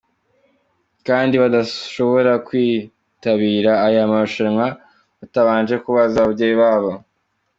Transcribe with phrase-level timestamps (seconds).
[1.07, 4.65] kandi badashobora kwitabira aya marushanwa
[5.19, 6.91] batabanje kubaza ababyeyi babo.